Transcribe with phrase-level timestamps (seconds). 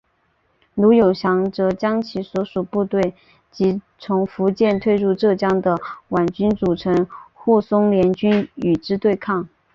[0.73, 3.13] 卢永祥则将其所属部队
[3.51, 9.47] 及从福建退入浙江的皖军组成淞沪联军与之对抗。